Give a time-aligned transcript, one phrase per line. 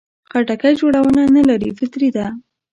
[0.29, 2.25] خټکی جوړونه نه لري، فطري ده.